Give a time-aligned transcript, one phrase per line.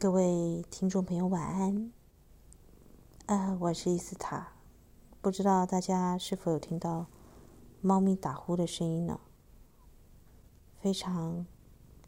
[0.00, 1.92] 各位听众朋友，晚安。
[3.26, 4.54] 啊，我是伊斯塔，
[5.20, 7.04] 不知道大家是否有听到
[7.82, 9.20] 猫咪打呼的声音呢？
[10.80, 11.44] 非常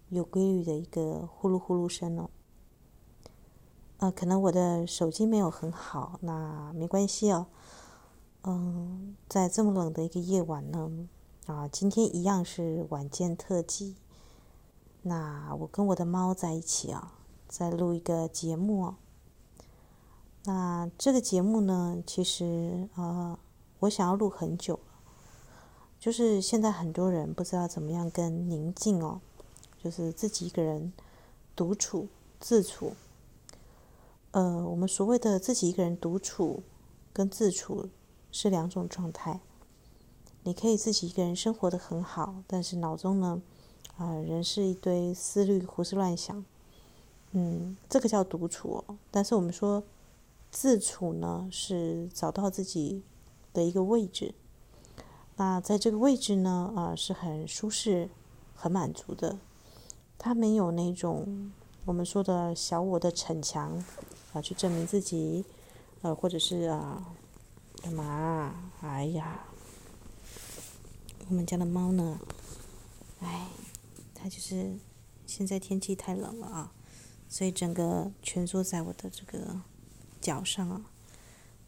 [0.08, 2.30] 有规律的一个呼噜呼噜声哦。
[3.98, 7.48] 啊，可能我的手机没有很好，那没关系哦。
[8.44, 10.90] 嗯，在这么冷的一个夜晚呢，
[11.44, 13.96] 啊，今天一样是晚间特辑。
[15.02, 17.18] 那我跟我的猫在一起啊。
[17.52, 18.94] 在录一个节目哦，
[20.44, 23.38] 那这个节目呢，其实呃，
[23.80, 25.12] 我想要录很久了，
[26.00, 29.20] 就是现在很多人不知道怎么样跟宁静哦，
[29.76, 30.94] 就是自己一个人
[31.54, 32.08] 独处
[32.40, 32.94] 自处。
[34.30, 36.62] 呃，我们所谓的自己一个人独处
[37.12, 37.90] 跟自处
[38.30, 39.40] 是两种状态。
[40.44, 43.42] 你可以自己一个人生活得很好，但是脑中呢，
[43.98, 46.42] 啊、仍是一堆思虑胡思乱想。
[47.32, 48.98] 嗯，这个叫独处哦。
[49.10, 49.82] 但是我们说
[50.50, 53.02] 自处呢，是找到自己
[53.52, 54.34] 的一个位置。
[55.36, 58.10] 那在这个位置呢，啊、是很舒适、
[58.54, 59.38] 很满足的。
[60.18, 61.50] 它没有那种
[61.86, 63.82] 我们说的小我的逞强
[64.32, 65.44] 啊、去证明自己，
[66.02, 67.14] 呃，或者是啊，
[67.82, 68.70] 干嘛？
[68.82, 69.44] 哎呀，
[71.28, 72.20] 我们家的猫呢？
[73.20, 73.48] 哎，
[74.14, 74.76] 它就是
[75.26, 76.72] 现在天气太冷了啊。
[77.32, 79.62] 所以整个蜷缩在我的这个
[80.20, 80.84] 脚上啊，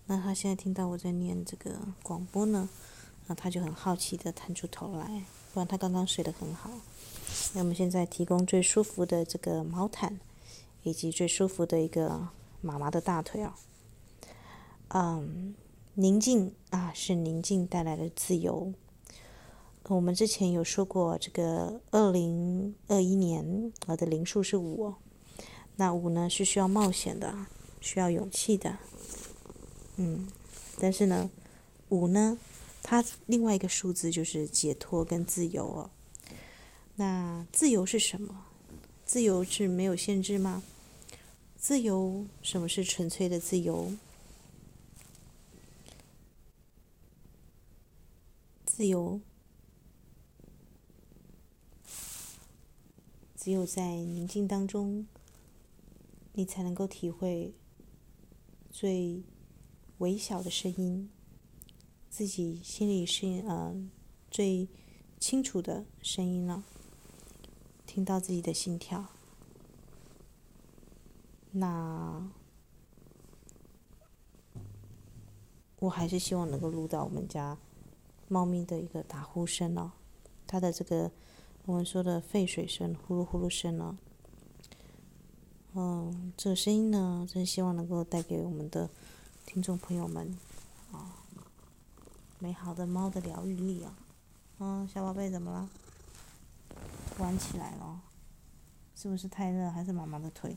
[0.04, 2.68] 那他现在听到我在念这个广播呢，
[3.26, 6.70] 那他就很好奇的探出头来，不然他刚刚睡得很好。
[7.54, 10.20] 那我们现在提供最舒服的这个毛毯，
[10.82, 12.28] 以及最舒服的一个
[12.60, 13.56] 妈妈的大腿啊。
[14.88, 15.54] 嗯，
[15.94, 18.74] 宁静啊，是宁静带来的自由。
[19.84, 24.92] 我们之前有说过，这个二零二一年我的灵数是五。
[25.76, 27.46] 那五呢，是需要冒险的，
[27.80, 28.78] 需要勇气的，
[29.96, 30.28] 嗯，
[30.78, 31.28] 但是呢，
[31.88, 32.38] 五呢，
[32.82, 35.90] 它另外一个数字就是解脱跟自由哦。
[36.94, 38.46] 那自由是什么？
[39.04, 40.62] 自由是没有限制吗？
[41.56, 43.92] 自由，什么是纯粹的自由？
[48.64, 49.20] 自由，
[53.36, 55.06] 只有在宁静当中。
[56.36, 57.54] 你才能够体会
[58.68, 59.22] 最
[59.98, 61.08] 微小的声音，
[62.10, 63.90] 自己心里是嗯、呃、
[64.32, 64.68] 最
[65.20, 66.64] 清楚的声音了，
[67.86, 69.06] 听到自己的心跳。
[71.52, 72.28] 那
[75.78, 77.56] 我还是希望能够录到我们家
[78.26, 79.92] 猫咪的一个打呼声哦，
[80.48, 81.12] 它的这个
[81.64, 83.96] 我们说的沸水声、呼噜呼噜声呢。
[85.76, 88.88] 嗯，这个声音呢，真希望能够带给我们的
[89.44, 90.38] 听众朋友们
[90.92, 91.18] 啊，
[92.38, 93.92] 美好的猫的疗愈力啊！
[94.60, 95.68] 嗯，小宝贝怎么了？
[97.18, 98.00] 玩起来了？
[98.94, 100.56] 是不是太热，还是妈妈的腿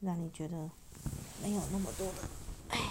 [0.00, 0.68] 让你觉得
[1.40, 2.14] 没有那么多的？
[2.70, 2.90] 哎，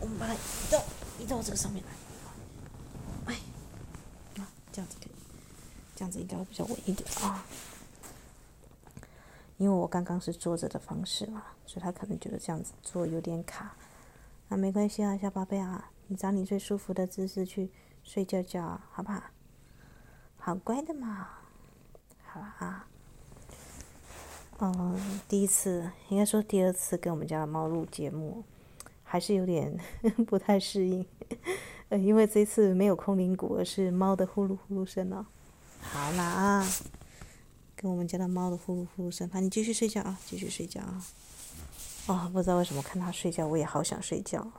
[0.00, 0.38] 我们把它移
[0.70, 0.84] 到
[1.18, 3.32] 移到这个上面来。
[3.34, 3.40] 哎，
[4.40, 5.12] 啊，这样子可以，
[5.96, 7.44] 这样子应该会比较稳一点啊。
[9.60, 13.76] 因为我刚刚是坐着的方式嘛，所以他可能觉得这样子坐有点卡。
[14.48, 17.70] 那没关系啊，小宝贝啊，你找你最舒服的姿势去
[18.02, 19.22] 睡觉觉，好不好？
[20.38, 21.28] 好乖的嘛，
[22.24, 22.86] 好啊。
[24.60, 28.42] 嗯，第一次应该说第二次跟我们家的猫录节目，
[29.04, 29.78] 还是有点
[30.26, 31.04] 不太适应。
[31.90, 35.26] 呃，因为这次没有空灵鼓，而是猫的呼噜呼噜声哦。
[35.82, 36.66] 好啦啊。
[37.80, 41.02] 跟我们家的猫的呼噜呼噜声，好，你继续睡觉啊，继续睡觉啊。
[42.08, 44.52] 哦，不知道为什么看它睡觉，我也好想睡觉。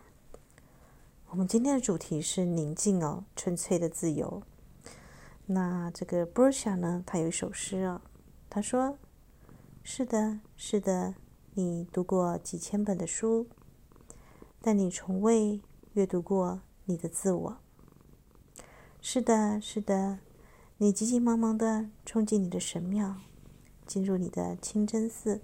[1.30, 4.42] 我们今天的主题是宁静哦，纯粹的自由。
[5.46, 8.02] 那这个波夏呢，他有一首诗哦，
[8.50, 8.98] 他说
[9.84, 11.14] ：“是的，是的，
[11.54, 13.46] 你读过几千本的书，
[14.64, 15.62] 但你从未
[15.94, 17.58] 阅读过你的自我。
[19.00, 20.18] 是的，是的。”
[20.84, 23.18] 你急急忙忙地冲进你的神庙，
[23.86, 25.40] 进入你的清真寺。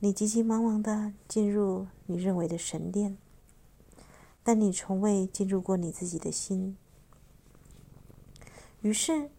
[0.00, 3.16] 你急急忙忙地进入你认为的神殿，
[4.42, 6.76] 但你从未进入过你自己的心。
[8.80, 9.30] 于是，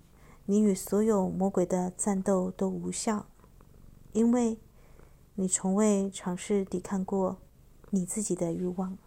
[0.46, 3.26] 你与所有魔鬼的战斗都无效，
[4.14, 4.58] 因为
[5.34, 7.40] 你从未尝试抵抗过
[7.90, 8.98] 你自己的欲望。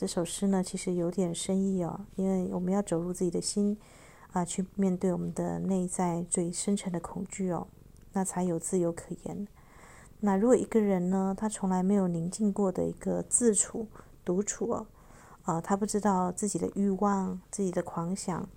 [0.00, 3.76] 这首诗呢，其实有点深意哦，因为我们要走入自己的心，
[4.32, 7.66] 啊，去面对我们的内在最深层的恐惧哦，
[8.14, 9.46] 那才有自由可言。
[10.20, 13.88] 那如果一个人呢，他从来没有宁静过的一个自处、
[14.24, 14.86] 独处哦，
[15.42, 18.48] 啊、他不知道自己的欲望、自己的狂想，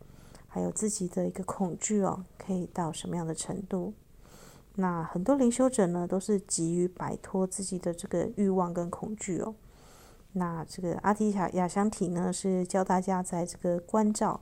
[0.47, 3.93] 还有自己的一个恐惧哦，可以到什么样的程度？
[4.75, 9.53] 那很多灵修者呢，都是急于摆脱自己的这个欲望跟恐惧哦。
[10.33, 14.41] 那这个阿提亚香体呢，是教大家在这个关照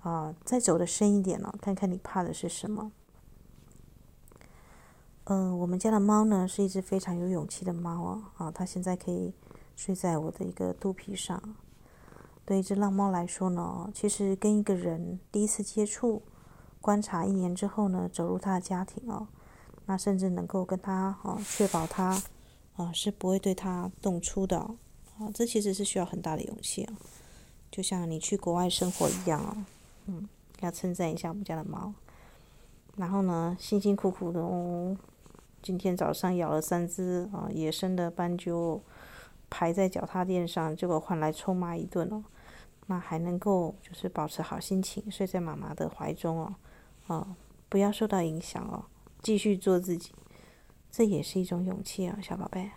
[0.00, 2.92] 啊、再走的深一点了、哦，看看你怕的是什么。
[5.24, 8.22] 嗯、我们家的猫呢，是一只非常有勇气的猫哦。
[8.36, 9.32] 啊，它现在可以
[9.74, 11.42] 睡在我的一个肚皮上。
[12.44, 16.20] 对一只浪猫来说呢，其实跟一个人第一次接触、
[16.82, 19.26] 观察一年之后呢，走入他的家庭哦，
[19.86, 22.20] 那甚至能够跟他哦，确保他
[22.76, 24.68] 啊是不会对他动粗的。
[25.18, 26.94] 啊，这其实是需要很大的勇气啊，
[27.70, 29.66] 就像你去国外生活一样啊。
[30.06, 30.28] 嗯，
[30.60, 31.92] 要称赞一下我们家的猫。
[32.96, 34.96] 然后呢，辛辛苦苦的哦。
[35.62, 38.82] 今天早上咬了三只啊野生的斑鸠，
[39.48, 42.22] 排在脚踏垫上，结果换来臭骂一顿哦。
[42.86, 46.54] 那还能够就是保持好心情，睡在妈妈的怀中哦，
[47.06, 47.36] 啊，
[47.70, 48.84] 不要受到影响哦，
[49.22, 50.12] 继续做自己，
[50.90, 52.70] 这也是一种勇气啊，小宝贝。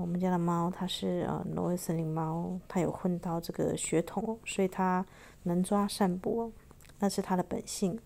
[0.00, 5.04] 我们家的猫它是呃挪威森林猫，它有混到这个血统，所以它
[5.42, 6.50] 能抓善搏，
[6.98, 7.98] 那是它的本性。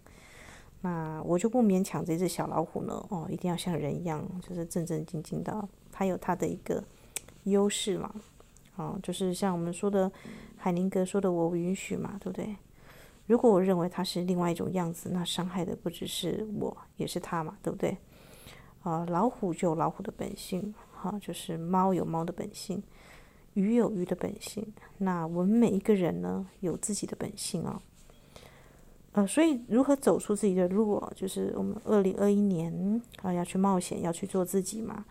[0.82, 5.68] 那我就不勉强这只小老虎呢，哦，一定要像人一样，就是正正经经的。
[5.90, 6.82] 它有它的一个
[7.44, 8.14] 优势嘛，
[8.76, 10.10] 哦，就是像我们说的，
[10.56, 12.56] 海宁格说的“我允许”嘛，对不对？
[13.26, 17.96] 如果我认为它是另外一种样子，那伤害的不只是我，也是它嘛，对不对？
[18.82, 20.72] 啊，老虎就有老虎的本性，
[21.06, 22.82] 哈，就是猫有猫的本性，
[23.54, 24.66] 鱼有鱼的本性。
[24.98, 27.80] 那我们每一个人呢，有自己的本性啊。
[29.12, 35.04] 呃，所以如何走出自己的路，就是我们二零二一年啊要去冒险，要去做自己嘛。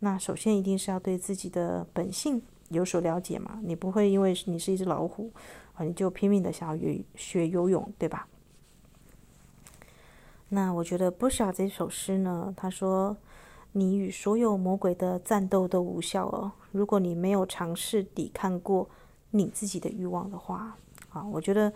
[0.00, 3.60] 那首先一定是要对自己的本性有所了解嘛。
[3.62, 5.30] 你不会因为你是一只老虎
[5.74, 8.26] 啊，你就拼命的想要学学游泳，对吧？
[10.48, 13.16] 那我觉得波莎这首诗呢，他说
[13.72, 16.52] ：“你与所有魔鬼的战斗都无效哦。
[16.70, 18.88] 如果你没有尝试抵抗过
[19.30, 20.76] 你自己的欲望的话，
[21.10, 21.72] 啊，我觉得。”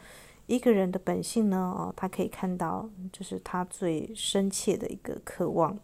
[0.47, 5.77] 一个人的本性呢，哦，他可以看到，就是他最深切的一个渴望，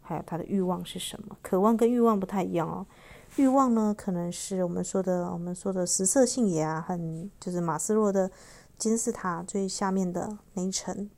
[0.00, 1.36] 还有他的欲望是什么？
[1.42, 2.86] 渴望跟欲望不太一样哦。
[3.34, 8.30] 欲望呢，可能是我们说的，我们说的食色性也啊，很就是马斯洛的
[8.78, 11.10] 金字塔最下面的那一层。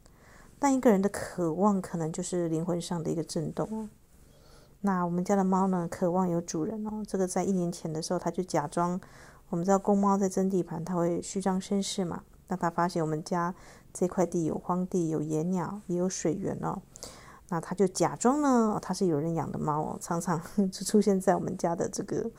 [0.59, 3.89] 但一个人的渴望，可能就是灵魂上的一个震动哦。
[4.81, 7.03] 那我们家的猫呢，渴望有主人哦。
[7.07, 9.01] 这个在一年前的时候，它就假装，
[9.51, 12.23] 我们知道公猫在争地盘，它会虚张声势嘛。
[12.47, 13.55] 那它发现我们家
[13.93, 16.81] 这块地有荒地，有野鸟，也有水源哦，
[17.49, 20.41] 那它就假装呢，它是有人养的猫哦，常常
[20.71, 22.31] 就出现在我们家的这个，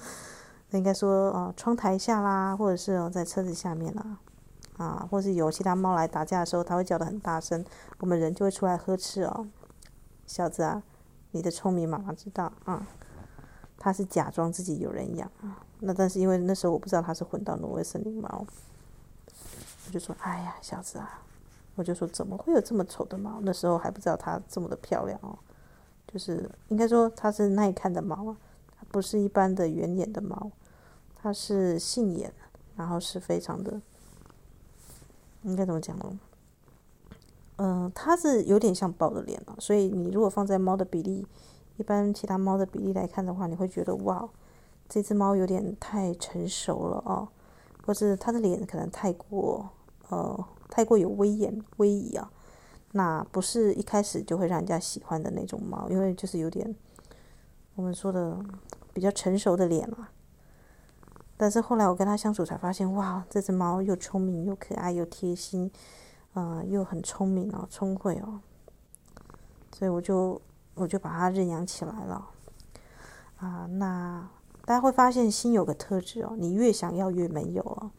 [0.72, 4.18] 应该说呃窗台下啦，或者是哦在车子下面啦，
[4.78, 7.64] 啊，或是有其他猫来打架的时候，它会叫得很大声，
[8.00, 9.46] 我们人就会出来呵斥哦，
[10.26, 10.82] 小子啊，
[11.32, 12.88] 你的聪明妈妈知道啊，
[13.78, 18.46] 他是假装自己有人养啊，那但是因为那时候我不知道他是混到挪威森林猫。
[19.88, 21.24] 我就说：“哎呀，小子啊！”
[21.74, 23.40] 我就说：“怎么会有这么丑的猫？
[23.42, 25.36] 那时候还不知道它这么的漂亮哦。
[26.08, 28.38] 就是应该说它是耐看的猫啊，
[28.78, 30.52] 它不是一般的圆眼的猫，
[31.16, 32.32] 它是杏眼，
[32.76, 33.82] 然后是非常的，
[35.42, 36.20] 应该怎么讲呢？
[37.60, 39.56] 嗯、它是有点像豹的脸啊。
[39.60, 41.26] 所以你如果放在猫的比例，
[41.78, 44.28] 一般其他猫的比例来看的话，你会觉得哇，
[44.88, 47.28] 这只猫有点太成熟了哦，
[47.86, 49.70] 或是它的脸可能太过。”
[50.12, 52.32] 呃，太过有威严、威仪啊，
[52.94, 56.76] 那不是一开始就会让人家喜欢的那种猫，因为就是有点
[57.76, 58.44] 我们说的
[58.92, 60.08] 比较成熟的脸嘛。
[61.38, 65.70] 但是后来我跟他相处才发现，哇，这只猫又聪明又可爱又贴心，
[66.34, 68.40] 呃，又很聪明哦，聪慧哦，
[69.74, 70.42] 所以我就
[70.76, 72.30] 我就把它认养起来了。
[73.38, 74.30] 啊，那
[74.66, 77.92] 大家会发现心有个特质哦，你越想要越没有哦。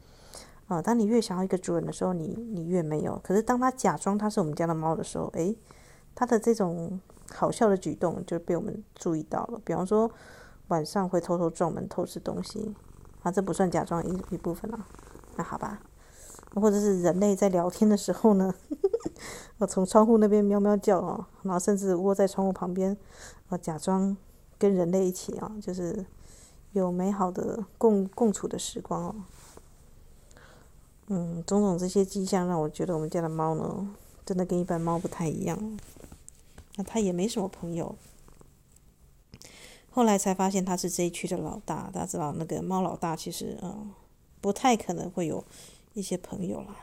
[0.69, 3.19] 啊，当你越想要一个主人的时候，你你越没有。
[3.25, 5.59] 可是当他假装他是我们家的猫的时候，诶，
[6.15, 7.01] 他的这种
[7.35, 9.61] 好笑的举动就被我们注意到了。
[9.65, 10.09] 比方说，
[10.69, 12.73] 晚上会偷偷撞门偷吃东西，
[13.25, 14.87] 啊，这不算假装一一部分啊。
[15.37, 15.81] 那好吧，
[16.55, 18.55] 或者是人类在聊天的时候呢，
[19.59, 22.97] 我 从窗户那边喵喵叫哦，然后甚至窝在窗户旁边，
[23.49, 24.17] 我假装
[24.59, 26.05] 跟人类一起啊，就是
[26.73, 29.15] 有美好的共共处的时光哦。
[31.09, 33.89] 嗯，种种这些迹象让我觉得我们家的猫呢，
[34.25, 35.79] 真的跟一般猫不太一样。
[36.77, 37.97] 那他也没什么朋友。
[39.91, 43.91] 后来才发现他是这一区的老大，大家知道那个猫老大其实嗯
[44.41, 45.45] 不太可能会有
[45.95, 46.77] 一些朋友啦。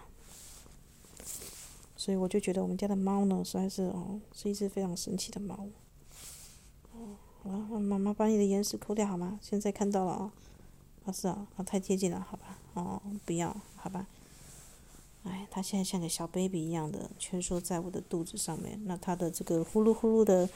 [1.95, 5.67] 所以我就觉得我们家的猫呢，实在是哦是一只非常神奇的猫。
[6.93, 9.39] 哦，好了，妈妈把你的眼屎抠掉好吗？
[9.41, 10.31] 现在看到了啊，
[11.05, 14.07] 啊是啊，啊太接近了，好吧，哦不要，好吧。
[15.23, 20.49] 哎，它现在像个小 baby 一样的蜷缩在我的肚子上面，那它的这个呼噜呼噜的。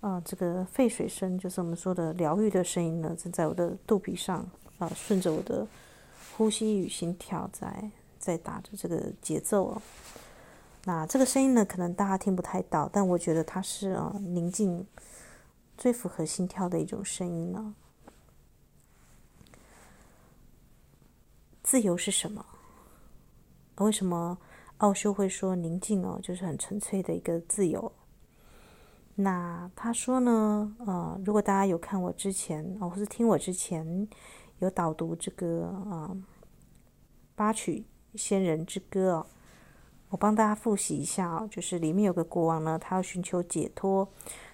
[0.00, 5.66] 啊、这个沸水声就是我们说的疗愈的声音呢，正在我的肚皮上啊、顺着我的
[6.38, 9.82] 呼吸与心跳在在打着这个节奏哦。
[10.84, 14.86] 那这个声音呢，可能大家听不太到，但我觉得它是啊、呃、宁静
[15.76, 17.74] 最符合心跳的一种声音呢。
[21.64, 22.46] 自由是什么？
[23.78, 24.38] 为什么
[24.76, 27.92] 奥修会说宁静哦，就是很纯粹的一个自由？
[29.16, 34.08] 那他说呢，呃，如果大家有看我之前，哦，或是听我之前
[34.58, 36.10] 有导读这个啊、
[37.34, 37.84] 《八曲
[38.14, 39.26] 仙人之歌》哦，
[40.10, 44.08] 我帮大家复习一下哦，就是里面有个国王呢，他要寻求解脱，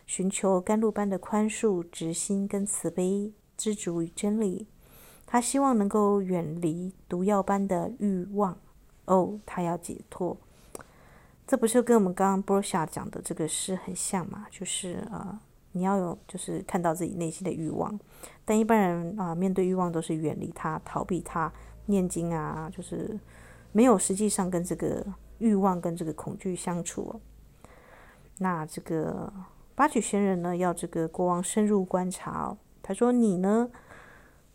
[0.06, 4.66] 寻求甘露般的宽恕、直心跟慈悲、知足与真理，
[5.24, 8.58] 他希望能够远离毒药般的欲望，
[9.06, 10.36] 哦，他要解脱。
[11.46, 14.46] 这不是跟我们刚刚波夏讲的这个诗很像嘛？
[14.50, 15.38] 就是呃，
[15.74, 18.00] 你要有，就是看到自己内心的欲望。
[18.44, 21.52] 但一般人啊、面对欲望都是远离它、逃避它、
[21.86, 23.18] 念经啊，就是
[23.72, 25.04] 没有实际上跟这个
[25.38, 27.20] 欲望跟这个恐惧相处。
[28.38, 29.32] 那这个
[29.74, 32.56] 八曲仙人呢，要这个国王深入观察哦。
[32.82, 33.70] 他说：“你呢，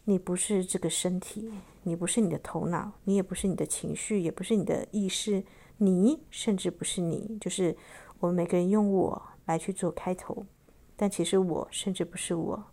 [0.06, 1.52] 你不是这个身体，
[1.84, 5.44] 你不是你的头脑，你也不是你的情绪，也不是你的意识。”
[5.82, 7.74] 你甚至不是你，就是
[8.20, 10.46] 我们每个人用我来去做开头，
[11.02, 12.66] 但其实我甚至不是我，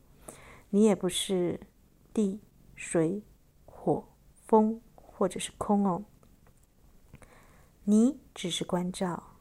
[0.71, 1.61] 你也不是
[2.13, 2.41] 地、
[2.75, 3.23] 水、
[3.65, 4.09] 火、
[4.49, 6.03] 风，或者是空哦。
[7.85, 9.37] 你只是关照，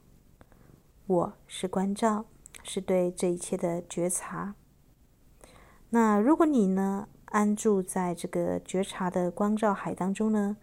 [1.08, 2.25] 我是关照，
[2.62, 4.54] 是对这一切的觉察。
[5.89, 10.58] 那如果你呢，安住在这个觉察的光照海当中呢，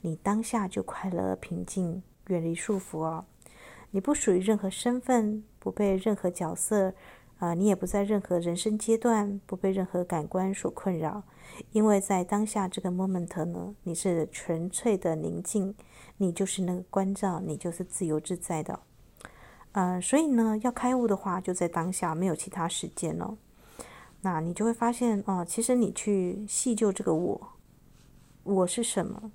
[0.00, 2.02] 你当下就快乐平静。
[2.26, 3.24] 远离束缚哦，
[3.92, 6.92] 你不属于任何身份，不被任何角色，
[7.38, 11.22] 啊、你也不在任何人生阶段，不被任何感官所困扰，
[11.70, 15.72] 因为在当下这个 moment 呢，你是纯粹的宁静，
[16.16, 18.80] 你就是那个关照，你就是自由自在的，
[19.70, 23.38] 呃，所以呢，要开悟的话，就在当下，没有其他时间了，
[24.22, 27.52] 那你就会发现哦，其实你去细究这个我，
[28.42, 29.30] 我是什么？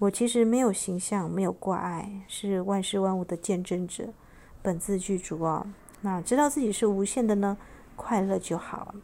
[0.00, 4.12] 我其实没有形象，没有挂碍，是万事万物的见证者，
[4.60, 5.64] 本自具足哦。
[6.04, 7.56] 那知道自己是无限的呢，
[7.96, 8.94] 快乐就好了。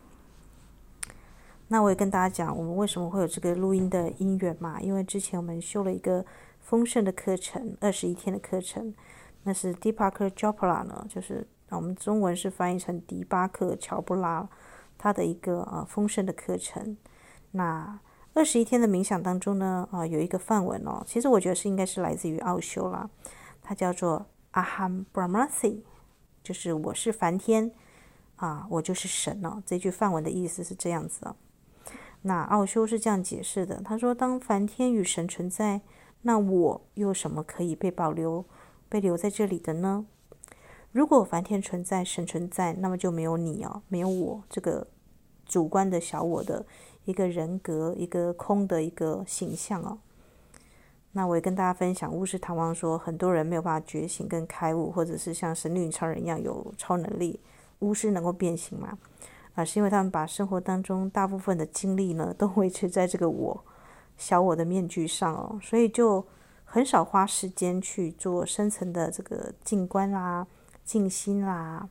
[1.68, 4.78] 那我也跟大家讲，我们为什么会有这个录音的音乐嘛？
[4.82, 6.26] 因为之前我们修了一个
[6.60, 8.94] 丰盛的课程，二十一天的课程，
[9.44, 14.46] 那是 Deepak Chopra 呢，就是我们中文是翻译成迪巴克乔布拉
[14.98, 16.98] 他的一个呃丰盛的课程。
[17.52, 17.98] 那
[18.34, 23.08] 二十一天的冥想当中呢，啊，有一个范文哦，其实我觉得是应该是来自于奥修啦，
[23.62, 25.80] 它叫做 Aham Brahmasi
[26.42, 27.70] 就是我是梵天，
[28.36, 29.62] 啊，我就是神哦。
[29.66, 31.36] 这句梵文的意思是这样子哦。
[32.22, 35.80] 那奥修是这样解释的，他说：当梵天与神存在，
[36.22, 38.44] 那我又有什么可以被保留、
[38.88, 40.06] 被留在这里的呢？
[40.92, 44.86] 如果梵天存在，神存在，那么就没有你哦，没有我这个
[45.46, 46.66] 主观的小我的。
[47.06, 49.98] 一个人格，一个空的一个形象哦。
[51.12, 57.40] 那我也跟大家分享，巫师唐王说，很多人没有办法觉醒跟开悟，或者是像神女超人一样有超能力。
[57.80, 58.96] 巫师能够变形吗？
[59.54, 63.64] 啊，是因为他们把生活当中大部分的精力呢，都维持在这个我
[64.16, 66.24] 小我的面具上哦，所以就
[66.64, 70.46] 很少花时间去做深层的这个静观啦、
[70.84, 71.88] 静心啦。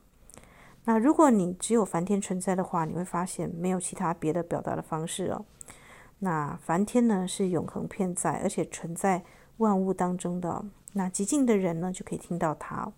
[0.86, 5.44] 那如果你只有梵天存在的话，你会发现没有其他别的表达的方式哦。
[6.20, 9.24] 那梵天呢，是永恒片在，而且存在
[9.58, 10.66] 万物当中的。
[10.94, 12.92] 那极静的人呢，就可以听到他。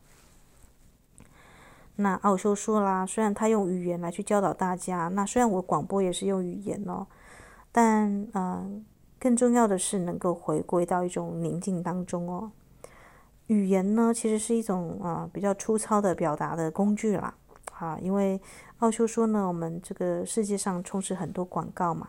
[1.97, 7.05] 那奥修说啦，虽然他用语言来去教导大家，那虽然我广播也是用语言哦，
[7.71, 8.83] 但嗯、
[9.19, 12.51] 更重要的是能够回归到一种宁静当中哦。
[13.47, 17.35] 语言呢，其实是一种啊、比较粗糙的表达的工具啦。
[17.77, 18.39] 啊，因为
[18.79, 22.07] 奥修说呢，我们这个世界上充斥很多广告嘛，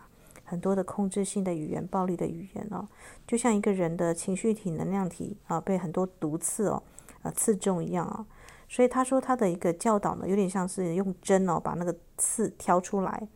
[0.53, 2.87] 很多的控制性的语言、暴力的语言哦，
[3.27, 6.83] 就像一个人的情绪体、能量体啊，被很多毒刺哦，
[7.23, 8.27] 啊刺中一样啊。
[8.69, 13.27] 所以他说他的一个教导呢，有点像是用针哦把那个刺挑出来。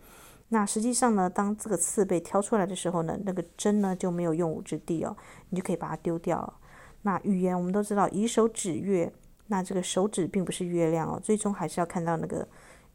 [0.50, 5.16] 那实际上呢，当这个刺被挑出来的时候呢，那个针呢就没有用武之地哦，
[5.49, 6.52] 你就可以把它丢掉了。
[7.00, 9.11] 那语言我们都知道，以手指月，
[9.46, 12.46] 那这个手指并不是月亮哦，最终还是要看到那个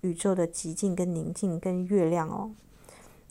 [0.01, 2.51] 宇宙的寂静跟宁静跟月亮哦。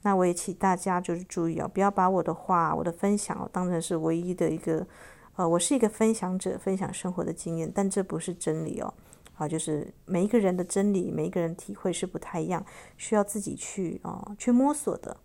[0.03, 4.87] 那我也请大家就是注意哦，不要把我的话、我的分享当成是唯一的一个，
[5.37, 8.93] 呃，我是一个分享者，分享生活的经验，但这不是真理哦。
[9.37, 12.65] 啊，就是每一个人的真理，每一个人体会是不太一样，
[12.99, 15.17] 需要自己去啊、去摸索的。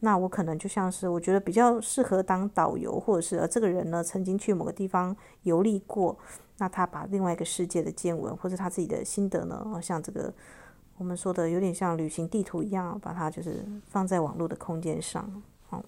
[0.00, 6.16] 那我可能就像是我觉得比较适合当导游，或者是呃这个人呢曾经去某个地方游历过，
[6.56, 10.32] 那他把另外一个世界的见闻或者他自己的心得呢，像这个
[10.98, 15.42] 我们说的有点像旅行地图一样，把它就是放在网络的空间上。
[15.70, 15.82] 哦，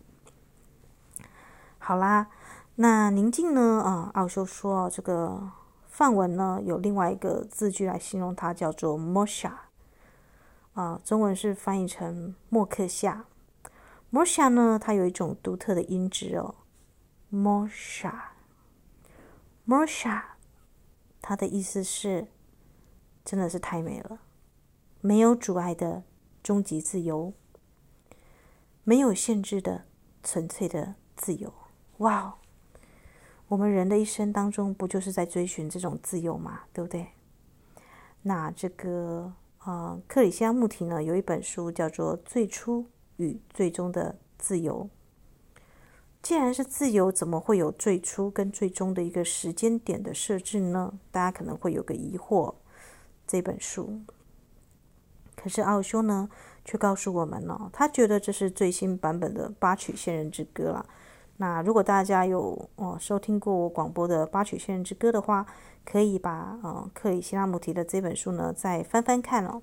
[1.78, 2.28] 好啦，
[2.76, 3.82] 那宁静呢？
[3.84, 5.52] 啊，奥修说这个。
[5.92, 9.52] 梵文呢，有另外一个字句来形容它，叫做 “mosha”
[10.72, 13.26] 啊，中文是翻译成“莫克夏”。
[14.10, 16.54] mosha 呢，它有一种独特的音质哦
[17.30, 20.22] ，moksha，moksha，
[21.20, 22.28] 它的意思是，
[23.22, 24.20] 真的是太美了，
[25.00, 26.02] 没有阻碍的
[26.42, 27.33] 终极自由，
[28.85, 29.85] 没有限制的
[30.23, 31.52] 纯粹的自由，
[31.99, 32.35] 哇哦！
[33.49, 36.61] 我们人的一生当中，不就是在追寻这种自由吗？
[36.73, 37.09] 对不对？
[38.23, 39.33] 那这个
[39.64, 44.88] 呃，克里希那穆提呢，有一本书叫做《最初与最终的自由》。
[46.23, 50.99] 既然是自由，怎么会有最初跟最终的一个时间点的设置呢？
[51.11, 52.54] 大家可能会有个疑惑。
[53.26, 54.00] 这本书，
[55.42, 56.28] 可是奥修呢，
[56.66, 60.87] 却告诉我们呢，他觉得这是最新版本的八曲仙人之歌了。
[61.38, 65.47] 那如果大家有哦收听过我广播的《八曲仙人之歌》的话，
[65.87, 69.62] 可以把呃克里希那穆提的这本书呢再翻翻看哦。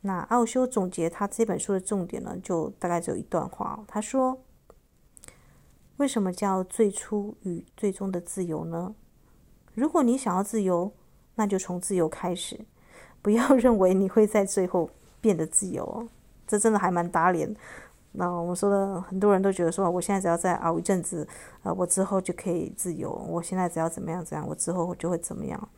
[0.00, 3.84] 那奥修总结他这本书的重点呢，就大概只有一段话哦。
[3.86, 4.40] 他说
[5.98, 8.94] ：“为什么叫最初与最终的自由呢？
[9.74, 10.90] 如果你想要自由，
[11.34, 12.64] 那就从自由开始，
[13.20, 14.88] 不要认为你会在最后
[15.22, 16.06] 变得自由哦。
[16.46, 17.56] 这真的还蛮打脸。”
[18.14, 21.26] 那我们说的很多人都觉得说，我现在只要再熬一阵子，
[21.62, 23.10] 呃，我之后就可以自由。
[23.10, 25.68] 我现在只要怎么样怎样，我之后我就会怎么样。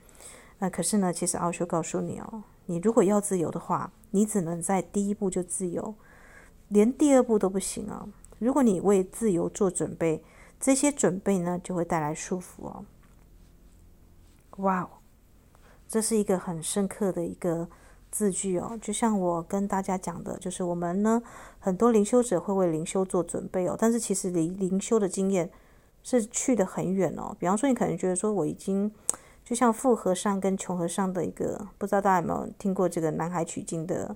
[0.58, 5.94] 那可是呢，其实奥修告诉你哦，你如果要自由的话，你只能在第一步就自由，
[6.66, 8.08] 连第二步都不行啊。
[8.40, 10.24] 如果你为自由做准备，
[10.58, 12.84] 这些准备呢就会带来束缚哦。
[14.56, 14.88] 哇哦，
[15.86, 17.68] 这是一个很深刻的一个。
[18.14, 21.20] 字句哦，就像我跟大家讲的，就是我们呢，
[21.58, 25.50] 很多灵修者会为灵修做准备哦，但是其实离灵修的经验
[26.04, 27.34] 是去得很远哦。
[27.40, 28.88] 比方说，你可能觉得说，我已经
[29.44, 34.14] 就像富和尚跟穷和尚的一个，不知道大家有没有听过这个南海取经的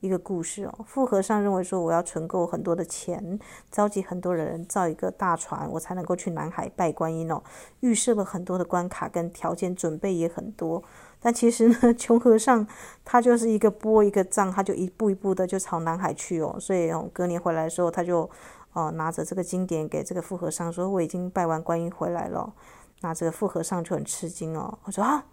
[0.00, 0.84] 一个故事哦。
[0.86, 3.38] 富和尚认为说，我要存够很多的钱，
[3.70, 7.42] 召集很多人造一个大船，我才能够去南海拜观音哦。
[7.80, 10.84] 预设了很多的关卡跟条件，准备也很多。
[11.20, 12.66] 但其实呢，穷和尚
[13.04, 16.56] 他就是一个拨一个账，他就一步一步的就朝南海去哦。
[16.60, 18.28] 所以哦，隔年回来的时候，他就
[18.72, 22.52] 哦拿着这个经典给这个富和尚说：“我已经拜完观音回来了。”
[23.00, 25.24] 那这个富和尚就很吃惊哦，我说啊，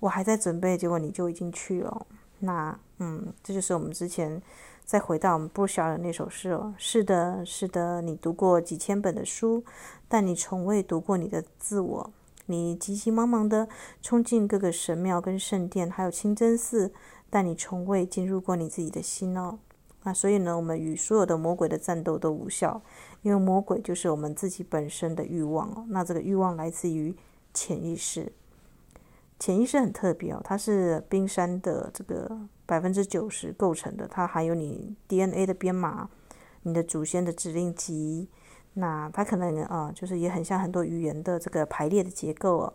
[0.00, 2.06] 我还在准备，结果你就已经去了。
[2.40, 4.40] 那嗯，这就是我们之前
[4.84, 6.74] 再回到我们布小的那首诗哦。
[6.76, 9.64] 是的，是的，你读过几千本的书，
[10.08, 12.10] 但你从未读过你的自我。
[12.46, 13.68] 你急急忙忙地
[14.02, 16.92] 冲进各个神庙跟圣殿，还有清真寺，
[17.30, 19.58] 但你从未进入过你自己的心哦。
[20.02, 22.82] 那所以呢，我们与所有的魔鬼的战斗都无效，
[23.22, 25.86] 因为魔鬼就是我们自己本身的欲望哦。
[25.88, 27.16] 那这个欲望来自于
[27.54, 28.30] 潜意识，
[29.38, 32.30] 潜意识很特别哦，它是冰山的这个
[32.66, 36.10] 百分之九十构成的，它还有你 DNA 的编码，
[36.64, 38.28] 你的祖先的指令集。
[38.76, 42.72] 那它可能啊，就是也很像很多语言的这个排列的结构哦。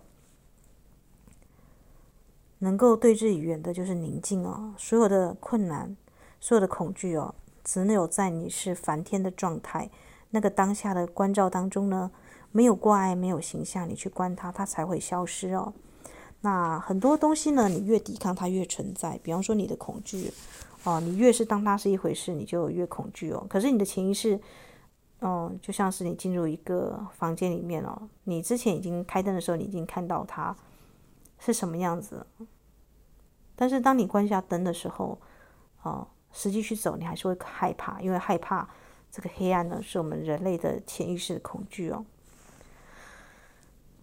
[2.59, 4.73] 能够对治语言的就是宁静哦。
[4.77, 5.95] 所有的困难，
[6.39, 9.89] 所有的恐惧哦，只有在你是梵天的状态，
[10.29, 12.09] 那个当下的关照当中呢，
[12.53, 15.73] 没有挂碍，没有形象，你去观它，它才会消失哦。
[16.41, 19.19] 那很多东西呢，你越抵抗它越存在。
[19.21, 20.31] 比方说你的恐惧
[20.85, 23.45] 哦，你越是当它是一回事，你就越恐惧哦。
[23.49, 24.39] 可是你的潜意识。
[25.19, 30.55] 哦，就像是你进入一个房间里面哦，你之前已经开灯的时候，你已经看到它
[31.39, 32.25] 是什么样子。
[33.55, 35.19] 但是当你关下灯的时候，
[35.83, 38.69] 哦，实际去走，你还是会害怕，因为害怕
[39.11, 42.05] 这个黑暗呢，是我们人类的潜意识的恐惧哦。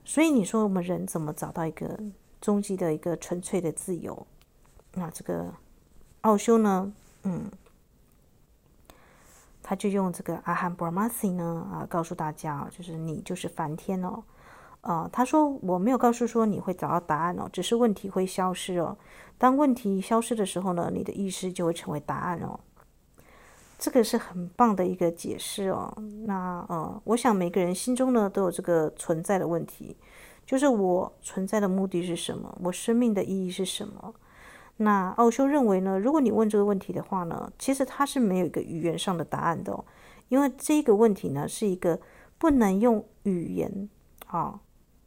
[0.05, 1.99] 所以你说我们人怎么找到一个
[2.41, 4.27] 终极的一个纯粹的自由。
[4.93, 5.55] 那这个
[6.21, 6.93] 奥修呢，
[7.25, 7.51] 嗯，
[9.69, 14.23] 他就用这个阿含 Brahmasi 呢啊，告诉大家，就是你就是梵天哦。
[14.83, 18.97] 呃，他说我没有告诉说你会找到答案哦，只是问题会消失哦。
[19.37, 22.61] 当问题消失的时候呢，你的意识就会成为答案哦。
[23.77, 25.93] 这个是很棒的一个解释哦。
[26.27, 29.97] 那呃，我想每个人心中呢都有这个存在的问题，
[30.47, 32.57] 就是我存在的目的是什么？
[32.63, 34.15] 我生命的意义是什么？
[34.79, 39.85] 那奥修认为呢，如果你问这个问题的话呢，其实它是没有一个语言上的答案的哦，
[40.29, 41.99] 因为这个问题呢是一个
[42.39, 43.89] 不能用语言
[44.27, 44.61] 啊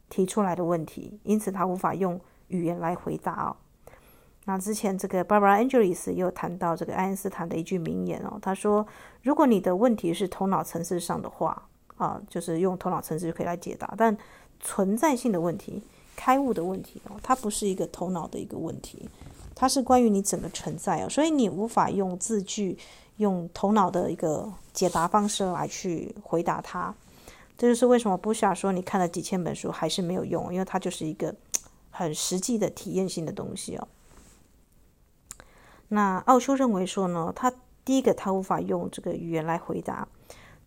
[0.08, 3.56] 提出来的问题，因此他无法用语言来回答哦。
[4.46, 8.84] 那之前这个 Barbara Angelis 也有谈到这个爱因斯坦的一句名言哦，他说
[9.22, 14.16] ：“如果你的问题是头脑层次上的话，啊，就是用头脑层次就可以来解答；但
[14.58, 15.84] 存在性的问题、
[16.16, 19.08] 开悟的问题哦，它不是一个头脑的一个问题，
[19.60, 22.78] 它是关于你整个存在哦，所以你无法用字句、
[23.18, 26.94] 用头脑的一个解答方式来去回答它。
[27.58, 31.34] 这就是为什么布夏说你看了几千本书还是没有用，因为它就是一个
[31.90, 33.86] 很实际的体验性的东西哦。”
[35.88, 37.52] 那奥修认为说呢，他
[37.84, 40.08] 第一个他无法用这个语言来回答，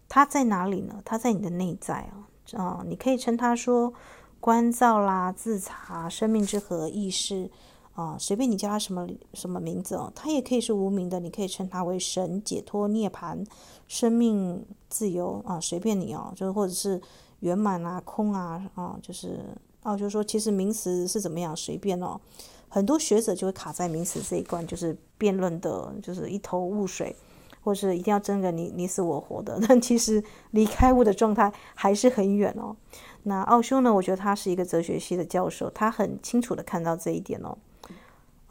[0.08, 1.02] 他在哪里呢？
[1.04, 3.92] 他在你的内在啊，啊、你可以称他说
[4.40, 7.50] 观照啦、自察、生命之河、意识
[7.96, 13.46] 啊、随便你叫他什么什么名字哦，他也可以是无名的，你可以称他为神、解脱、涅槃、
[13.88, 17.00] 生命、自由啊、随便你哦，就是或者是
[17.42, 19.42] 圆满啊、空啊啊、就是
[19.84, 22.20] 奥修说，其实名词是怎么样，随便哦。
[22.68, 27.16] 很多学者就会卡在名词这一关，就是辩论的，就是一头雾水，
[27.64, 29.60] 或是一定要争个你你死我活的。
[29.68, 32.76] 但其实离开悟的状态还是很远哦。
[33.22, 33.94] 那奥修呢？
[33.94, 37.56] 我觉得他是一个哲学系的教授，他很清楚的看到这一点哦。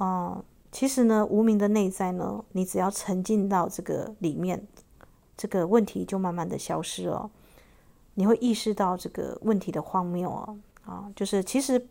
[0.04, 4.66] 哦、其实呢，无名的内在呢，你只要沉浸到这个里面，
[5.36, 7.30] 这个问题就慢慢的消失了。
[8.14, 10.58] 你会意识到这个问题的荒谬哦。
[10.84, 11.88] 啊、就是其实。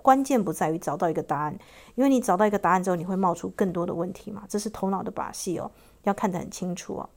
[0.00, 1.58] 关键不在于找到一个答案，
[1.96, 5.68] 因为你找到一个答案之后，你会冒出更多的问题嘛，这是头脑的把戏哦，
[6.04, 7.10] 要看得很清楚哦。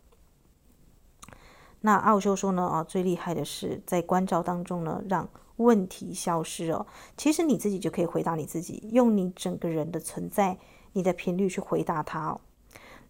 [1.81, 5.29] 那奥修说呢，啊，最厉害的是在关照当中呢，让
[5.61, 6.85] 问题消失哦。
[7.15, 10.57] 其实你自己就可以回答你自己，用你整个人的存在，
[10.93, 12.41] 你的频率去回答它哦。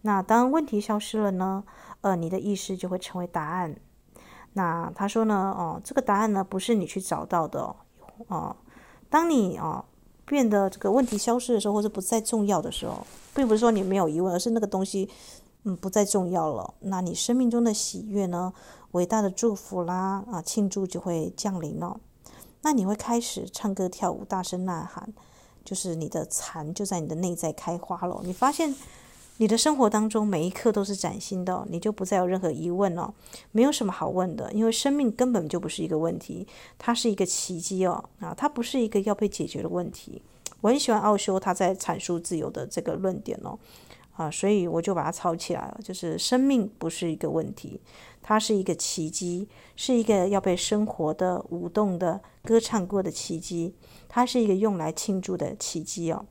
[0.01, 1.63] 那当问题消失了呢，
[2.01, 3.75] 呃，你的意识就会成为答案。
[4.53, 7.75] 那他说呢，哦，这个答案呢，不是你去找到的哦。
[8.27, 8.55] 哦
[9.09, 9.85] 当你啊
[10.25, 15.09] 变得这个问题消失的时候，或者不再重要的时候，并不是说你没有疑问，而是那个东西
[15.63, 16.73] 嗯不再重要了。
[16.79, 18.51] 那你生命中的喜悦呢，
[18.91, 21.99] 伟大的祝福啦啊庆祝就会降临了。
[22.61, 25.13] 那你会开始唱歌跳舞，大声呐喊，
[25.63, 28.21] 就是你的禅就在你的内在开花了。
[28.23, 28.75] 你发现。
[29.37, 33.11] 你的生活当中每一刻都是崭新的，你就不再有任何疑问了，
[33.51, 36.45] 没有什么好问的，因为生命根本就不是一个问题，
[36.77, 40.21] 它是一个奇迹哦，啊，它不是一个要被解决的问题。
[40.59, 43.57] 我很喜欢奥修他在阐述自由的这个论点哦，
[44.15, 47.81] 啊，所以我就把它抄起来了，就是生命不是一个问题，
[48.21, 53.75] 它是一个奇迹，是一个要被生活的舞动的歌唱过的奇迹，
[54.07, 56.25] 它是一个用来庆祝的奇迹哦。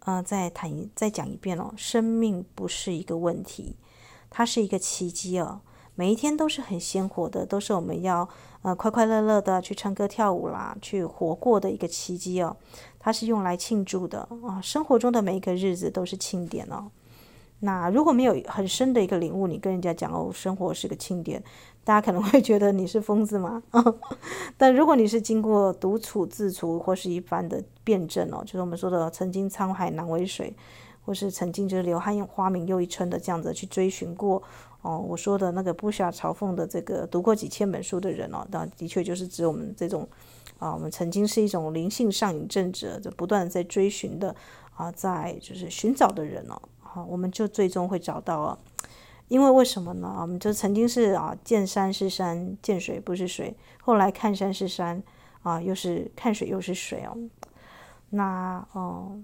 [0.00, 3.76] 呃，再谈再讲一遍哦，生命不是一个问题，
[4.30, 5.60] 它是一个奇迹哦。
[5.94, 8.28] 每一天都是很鲜活的，都是我们要
[8.62, 12.56] 呃快快乐乐的去唱歌跳舞啦，去活过的一个奇迹哦。
[12.98, 16.90] 它是用来庆祝的啊，生活中的每一个日子都是庆典哦。
[17.64, 21.42] 那如果没有很深的一个领悟，你跟人家讲哦，生活是个庆典。
[21.84, 23.62] 大家可能会觉得你是疯子吗？
[24.58, 30.54] 但如果你是经过独处、自处或是一番的辩证哦，就是我们说的“曾经沧海难为水”，
[31.06, 34.42] 或是曾经就是“柳暗花明又一村”的这样子去追寻过
[34.82, 40.08] 哦，我说的那个布夏朝奉的这个读过几千本书的人哦，那的确就是指我们这种
[40.58, 44.34] 啊，我们曾经是一种灵性上瘾症者，就不断在追寻的
[44.76, 46.60] 啊，在就是寻找的人哦，
[46.92, 48.58] 好，我们就最终会找到啊。
[49.28, 50.18] 因为为什么呢？
[50.20, 53.56] 我们就曾经是啊，见山是山，见水不是水。
[53.80, 55.02] 后来看山是山，
[55.42, 57.16] 啊，又是看水又是水哦。
[58.10, 59.18] 那哦、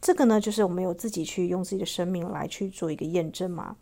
[0.00, 3.74] 这个呢，就是我们有自己去用自己的生命来去做一个验证嘛。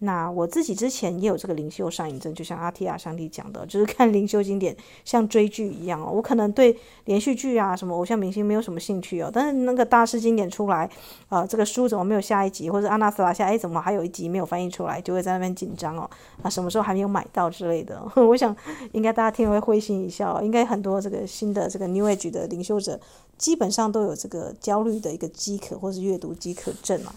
[0.00, 6.10] 那我自己之前也有这个灵修上瘾症，就像阿提亚上帝讲的，就是看灵修经典像追剧一样哦。
[6.12, 10.84] 我可能对连续剧啊、什么偶像明星没有什么兴趣哦，但是那个大师经典出来，
[11.28, 16.08] 啊、呃，这个书怎么没有下一集，或者阿纳斯拉下，哎，怎么还有一集没有翻译出来，就会在那边紧张哦。
[16.42, 18.02] 啊，什么时候还没有买到之类的？
[18.16, 18.54] 我想
[18.92, 23.00] 应该大家听了会会心一笑，应该很多这个新的这个 New Age 的灵修者，
[23.38, 27.14] 基本上都有这个焦虑的一个饥渴或是阅读饥渴症啊。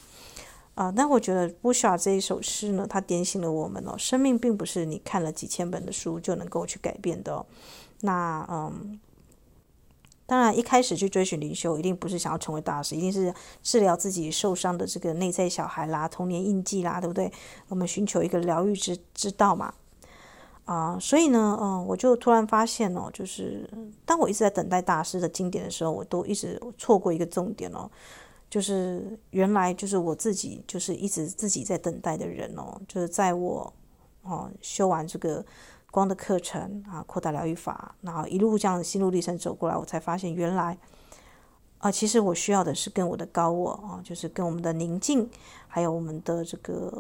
[0.80, 7.46] 啊，那我觉得布夏这一首诗呢，它点醒了我们哦，生命并不是你看了几千本的书就能够去改变的。
[8.00, 8.98] 那嗯，
[10.26, 17.30] 当然一开始去追寻灵修，一定不是想要成为大师，一定是治疗自己受伤的这个内在小孩啦、童年印记啦，对不对？
[17.68, 19.74] 我们寻求一个疗愈之之道嘛。
[20.64, 23.70] 啊，所以呢，嗯，我就突然发现哦，就是
[24.06, 27.92] 当我一直在等待大师的经典的时候，我都一直错过一个重点哦。
[28.50, 32.82] 就是原来就是我自己，就是一直自己在等待的人哦。
[32.88, 33.72] 就是在我
[34.24, 35.46] 哦修完这个
[35.92, 40.78] 光的课程啊，扩大疗愈法，然后一路这样心路历程走过来，我才发现原来
[41.78, 45.30] 啊，其实我需要的是跟我的高我啊，就是跟我们的宁静，
[45.68, 46.92] 还有我们的这个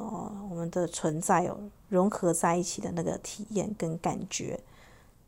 [0.49, 1.57] 我们的存在哦
[1.89, 4.59] 融合在一起的那个体验跟感觉。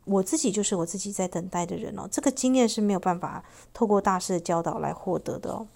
[0.04, 5.66] 我自己就是我自己在等待的人哦，这个经验是没有办法透过大师的教导来获得的哦。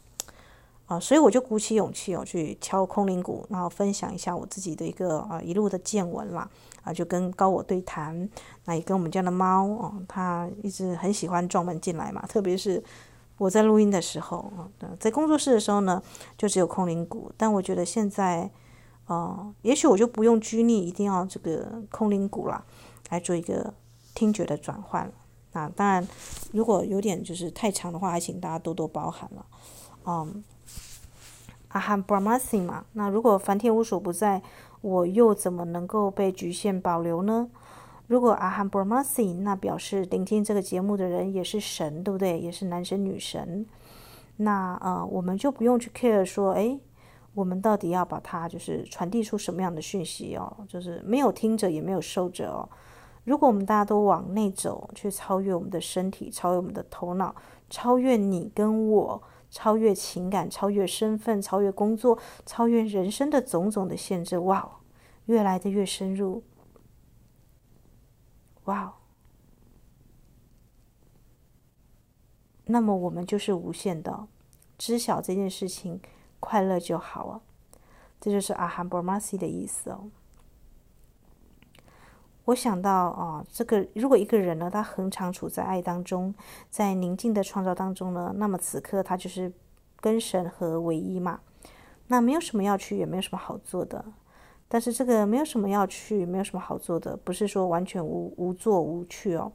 [0.87, 6.49] 啊，所以我就鼓起勇气哦，去敲空灵鼓，然后分享一下我自己的一个啊一路的见闻啦。
[6.85, 8.29] 啊，就跟高我对谈，
[8.66, 12.25] 那也跟我们家的猫哦，它一直很喜欢撞门进来嘛。
[12.29, 12.81] 特别是
[13.38, 14.70] 我在录音的时候啊，
[15.01, 16.01] 在工作室的时候呢，
[16.38, 17.33] 就只有空灵鼓。
[17.37, 18.49] 但我觉得现在，
[19.09, 22.64] 呃，也许我就不用拘泥，一定要这个空灵鼓啦，
[23.11, 23.75] 来做一个
[24.14, 25.11] 听觉的转换。
[25.51, 26.07] 那当然，
[26.53, 29.46] 如果有点就是太长的话，还请大家多多包涵了。
[30.05, 30.44] 嗯。
[31.77, 34.41] 阿罕布拉玛西嘛，那如果梵天无所不在，
[34.81, 37.51] 我又怎么能够被局限保留呢？
[38.07, 42.39] 如果阿罕布拉玛西，那表示聆听这个节目的人也是神，对不对？
[42.41, 43.67] 也是男神女神。
[44.39, 46.81] 那呃，我们就不用去 care 说，诶，
[47.35, 50.51] 我们到底要把它就是传递出什么样的讯息哦？
[50.67, 52.67] 就是没有听者也没有受者哦。
[53.25, 57.35] 如果我们大家都往内走，去超越我们的身体，超越我们的头脑，
[57.69, 59.23] 超越你跟我。
[59.50, 64.70] 超越情感，超越身份，超越工作，超越人生的种种的限制，哇哦，
[65.26, 66.42] 越来的越深入，
[68.64, 68.92] 哇哦，
[72.66, 74.26] 那么我们就是无限的，
[74.76, 76.00] 知晓这件事情，
[76.40, 77.42] 快乐就好了，
[78.20, 80.11] 这就是阿罕布玛西的意思哦。
[82.46, 86.35] 我想到啊，这个如果一个人呢，他恒常处在爱当中，
[86.70, 89.52] 在宁静的创造当中呢，那么此刻他就是
[90.00, 91.40] 跟神合为一嘛。
[92.06, 94.04] 那没有什么要去，也没有什么好做的。
[94.68, 99.50] 但是这个没有什么要去，没有什么好做的，不是说完全无无做无去哦，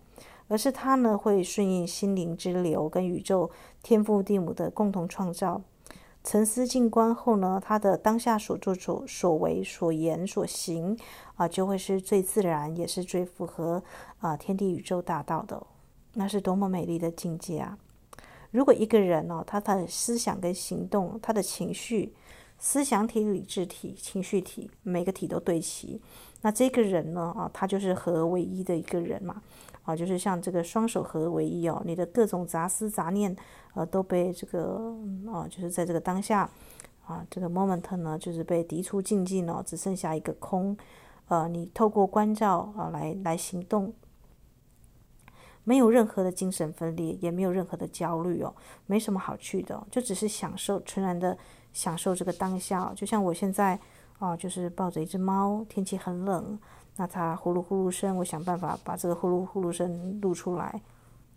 [0.49, 3.49] 而是他呢会顺应心灵之流，跟宇宙
[3.81, 5.61] 天父地母的共同创造。
[6.23, 10.95] 沉思静观后呢，他的当下所做所所为所言所行
[11.35, 13.81] 啊，就会是最自然，也是最符合
[14.19, 15.61] 啊天地宇宙大道的。
[16.13, 17.77] 那是多么美丽的境界啊！
[18.51, 22.13] 如果一个人哦，他的思想跟行动，他的情绪、
[22.59, 26.01] 思想体、理智体、情绪体，每个体都对齐，
[26.41, 29.41] 那这个人呢啊，他就是合而为一的一个人嘛。
[29.83, 33.35] 啊，就是像这个双手合为一哦，你的各种杂思杂念，
[33.73, 34.95] 呃，都被这个
[35.31, 36.49] 啊，就是在这个当下
[37.05, 40.77] 啊，这个 moment 呢，就是被涤除净尽了，只剩下一个空。
[41.27, 43.93] 呃，你透过关照啊，来来行动，
[45.63, 48.53] 没有任何的精神分裂，也没有任何的焦虑哦，
[48.85, 51.37] 没什么好去的，就只是享受，纯然的
[51.73, 52.91] 享受这个当下。
[52.95, 53.79] 就像我现在
[54.19, 56.59] 啊，就是抱着一只猫，天气很冷。
[56.97, 60.81] 那它呼噜呼噜声，我想办法把这个呼噜呼噜声录出来，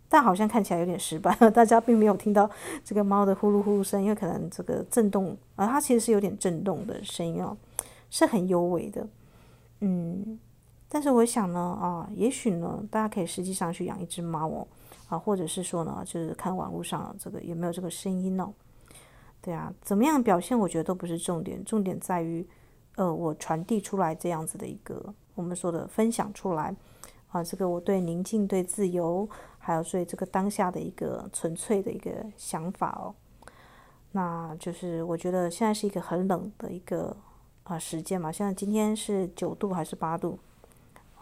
[0.09, 2.47] 但好像看起来有点失败，大家并没有听到
[2.83, 7.57] 这个猫的呼噜呼噜声，因为可能这个震动啊，它其实是有点震动的声音哦，
[8.11, 9.07] 是很幽微的，
[9.79, 10.37] 嗯，
[10.89, 14.67] 但是我想呢，啊，也许呢，大家可以实际上去养一只猫哦，
[15.07, 18.53] 啊，或者是说呢，就是看网络上这个有没有这个声音哦，
[19.41, 22.45] 对啊，怎么样表现，我觉得都不是重点，重点在于，
[22.97, 25.13] 呃，我传递出来这样子的一个。
[25.35, 26.73] 我们说的分享出来，
[27.29, 29.27] 啊，这个我对宁静、对自由，
[29.59, 33.13] 还有对这个当下的一个纯粹的一个想法哦，
[34.13, 37.15] 那就是我觉得现在是一个很冷的一个
[37.63, 40.39] 啊时间嘛，现在今天是九度还是八度？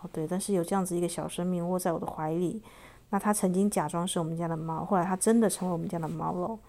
[0.02, 2.62] 哦，对，但是有这样子一个小生命窝在我的怀里，
[3.10, 6.60] 那它曾经假装是我们家的猫，后来它真的成为我们家的猫了。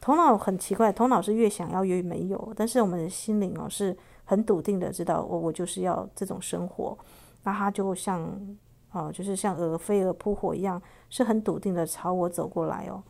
[0.00, 3.96] 头脑很奇怪，头脑是越想要越没有，但是我们的心灵哦是。
[4.28, 6.96] 很笃定的知道我我就是要这种生活，
[7.42, 8.30] 那他就像
[8.90, 13.02] 哦、就是像蛾飞蛾扑火一样，是很笃定的朝我走过来哦。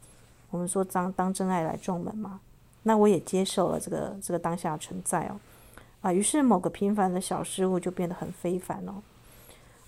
[0.51, 2.41] 我们说当当真爱来撞门嘛，
[2.83, 5.39] 那我也接受了这个这个当下存在哦，
[6.01, 8.95] 啊，于是某个平凡的小事物就变得很非凡哦，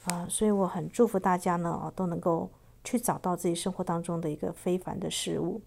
[0.04, 2.48] 啊，所以我很祝福大家呢，啊，都能够
[2.84, 5.60] 去找到自己生活当中的一个非凡的事物，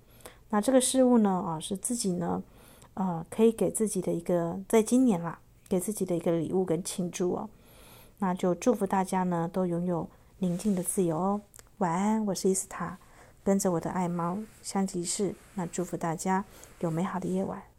[0.50, 2.42] 那这个事物呢，啊，是自己呢，
[2.94, 5.38] 啊，可以给自己的一个，在今年啦，
[5.74, 7.50] 给自己的一个礼物跟庆祝哦，
[8.20, 10.08] 那就祝福大家呢，都拥有
[10.38, 11.42] 宁静的自由哦，
[11.80, 13.00] 晚安，我是伊斯塔。
[13.44, 16.46] 跟着我的爱猫香吉士，那祝福大家
[16.82, 17.73] 有美好的夜晚。